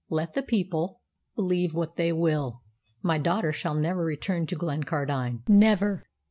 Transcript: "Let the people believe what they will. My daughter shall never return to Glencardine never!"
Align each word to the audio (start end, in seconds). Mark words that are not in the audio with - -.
"Let 0.09 0.33
the 0.33 0.41
people 0.41 0.99
believe 1.35 1.75
what 1.75 1.95
they 1.95 2.11
will. 2.11 2.63
My 3.03 3.19
daughter 3.19 3.51
shall 3.51 3.75
never 3.75 4.03
return 4.03 4.47
to 4.47 4.55
Glencardine 4.55 5.43
never!" 5.47 6.01